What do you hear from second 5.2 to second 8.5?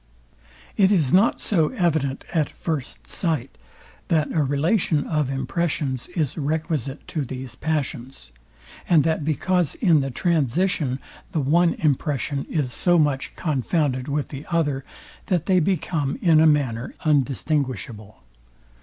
impressions is requisite to these passions,